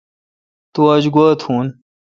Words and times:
تو 0.73 0.79
آج 0.93 1.03
گوا 1.15 1.27
تھون۔ 1.41 1.65